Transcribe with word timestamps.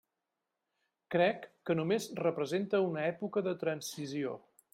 Crec 1.15 1.45
que 1.69 1.75
només 1.81 2.07
representa 2.21 2.81
una 2.87 3.05
època 3.13 3.45
de 3.51 3.55
transició. 3.67 4.35